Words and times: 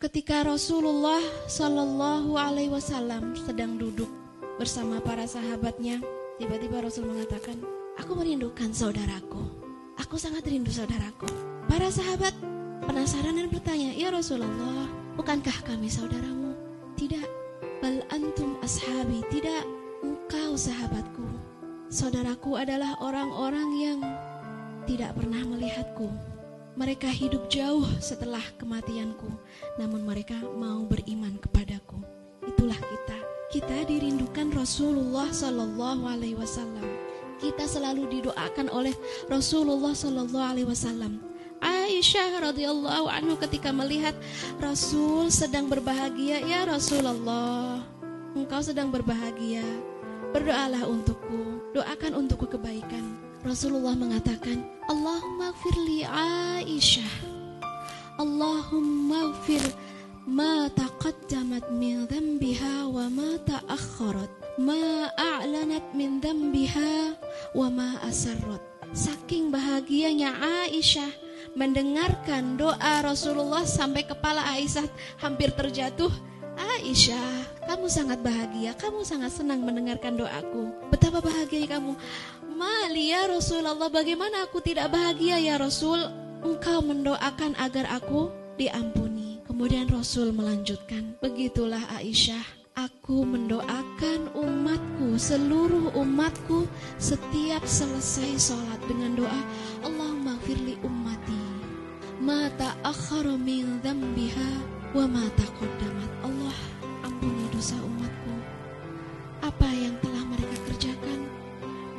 ketika 0.00 0.40
Rasulullah 0.48 1.20
Shallallahu 1.44 2.32
Alaihi 2.32 2.72
Wasallam 2.72 3.36
sedang 3.36 3.76
duduk 3.76 4.08
bersama 4.56 4.96
para 4.96 5.28
sahabatnya, 5.28 6.00
tiba-tiba 6.40 6.80
Rasul 6.80 7.04
mengatakan, 7.04 7.60
"Aku 8.00 8.16
merindukan 8.16 8.72
saudaraku. 8.72 9.44
Aku 10.00 10.16
sangat 10.16 10.48
rindu 10.48 10.72
saudaraku." 10.72 11.28
Para 11.68 11.92
sahabat 11.92 12.32
penasaran 12.88 13.36
dan 13.36 13.52
bertanya, 13.52 13.92
"Ya 13.92 14.08
Rasulullah, 14.08 14.88
bukankah 15.20 15.68
kami 15.68 15.92
saudaramu?" 15.92 16.56
Tidak, 16.96 17.28
bal 17.84 18.00
antum 18.08 18.56
ashabi. 18.64 19.20
Tidak, 19.28 19.64
engkau 20.00 20.56
sahabatku. 20.56 21.28
Saudaraku 21.92 22.56
adalah 22.56 22.96
orang-orang 23.04 23.68
yang 23.76 23.98
tidak 24.88 25.12
pernah 25.12 25.44
melihatku 25.44 26.08
mereka 26.78 27.10
hidup 27.10 27.50
jauh 27.50 27.82
setelah 27.98 28.42
kematianku, 28.58 29.30
namun 29.78 30.06
mereka 30.06 30.38
mau 30.58 30.86
beriman 30.86 31.34
kepadaku. 31.42 31.98
Itulah 32.46 32.78
kita. 32.78 33.18
Kita 33.50 33.76
dirindukan 33.90 34.54
Rasulullah 34.54 35.26
Sallallahu 35.34 36.06
Alaihi 36.06 36.38
Wasallam. 36.38 36.86
Kita 37.42 37.66
selalu 37.66 38.06
didoakan 38.20 38.70
oleh 38.70 38.94
Rasulullah 39.26 39.90
Sallallahu 39.90 40.46
Alaihi 40.54 40.68
Wasallam. 40.70 41.18
Aisyah 41.60 42.40
radhiyallahu 42.52 43.10
anhu 43.10 43.36
ketika 43.36 43.74
melihat 43.74 44.14
Rasul 44.62 45.28
sedang 45.28 45.68
berbahagia, 45.68 46.40
ya 46.46 46.64
Rasulullah, 46.64 47.82
engkau 48.32 48.62
sedang 48.62 48.88
berbahagia. 48.88 49.66
Berdoalah 50.30 50.86
untukku, 50.86 51.74
kebaikan. 51.74 51.89
Rasulullah 53.50 53.98
mengatakan, 53.98 54.62
Allahumma 54.86 55.50
firli 55.58 56.06
Aisyah. 56.06 57.34
Allahumma 58.14 59.34
fir 59.42 59.58
ma 60.22 60.70
taqaddamat 60.70 61.66
min 61.74 62.06
dhanbiha 62.06 62.86
wa 62.86 63.10
ma 63.10 63.34
ta'akhkharat. 63.42 64.30
Ma 64.62 65.10
a'lanat 65.18 65.82
min 65.98 66.22
dhanbiha 66.22 67.18
wa 67.58 67.66
ma 67.74 67.98
asarrat. 68.06 68.62
Saking 68.94 69.50
bahagianya 69.50 70.30
Aisyah 70.70 71.10
mendengarkan 71.58 72.54
doa 72.54 73.02
Rasulullah 73.02 73.66
sampai 73.66 74.06
kepala 74.06 74.46
Aisyah 74.54 74.86
hampir 75.18 75.50
terjatuh. 75.58 76.14
Aisyah, 76.80 77.68
kamu 77.68 77.86
sangat 77.92 78.18
bahagia, 78.24 78.72
kamu 78.80 79.04
sangat 79.04 79.36
senang 79.36 79.60
mendengarkan 79.60 80.16
doaku. 80.16 80.72
Betapa 80.88 81.20
bahagia 81.20 81.68
kamu. 81.68 81.92
Mali 82.60 83.08
ya 83.08 83.24
Rasulullah 83.24 83.88
bagaimana 83.88 84.44
aku 84.44 84.60
tidak 84.60 84.92
bahagia 84.92 85.40
ya 85.40 85.56
Rasul 85.56 85.96
Engkau 86.44 86.84
mendoakan 86.84 87.56
agar 87.56 87.88
aku 87.88 88.28
diampuni 88.60 89.40
Kemudian 89.48 89.88
Rasul 89.88 90.36
melanjutkan 90.36 91.16
Begitulah 91.24 91.80
Aisyah 91.96 92.44
Aku 92.76 93.24
mendoakan 93.24 94.36
umatku 94.36 95.16
Seluruh 95.16 95.92
umatku 95.96 96.68
Setiap 97.00 97.64
selesai 97.64 98.52
sholat 98.52 98.80
dengan 98.84 99.20
doa 99.20 99.40
Allahumma 99.80 100.36
firli 100.44 100.76
ummati 100.84 101.44
Ma 102.20 102.48
ta'akhara 102.60 103.40
min 103.40 103.80
dhambiha 103.80 104.50
Wa 104.92 105.08
ma 105.08 105.24
taqaddamat 105.32 106.12
Allah 106.28 106.39
dosa 107.60 107.76
umatku. 107.76 108.32
Apa 109.44 109.68
yang 109.68 109.92
telah 110.00 110.24
mereka 110.32 110.56
kerjakan? 110.64 111.28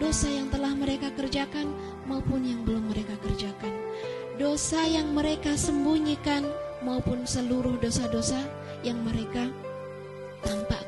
Dosa 0.02 0.26
yang 0.26 0.50
telah 0.50 0.73
mereka 0.73 1.14
kerjakan 1.14 1.70
maupun 2.09 2.42
yang 2.50 2.66
belum 2.66 2.90
mereka 2.90 3.14
kerjakan, 3.22 3.70
dosa 4.42 4.81
yang 4.90 5.14
mereka 5.14 5.53
sembunyikan 5.53 6.50
maupun 6.81 7.30
seluruh 7.30 7.78
dosa-dosa 7.78 8.42
yang 8.81 9.06
mereka 9.06 9.53
tanpa 10.42 10.81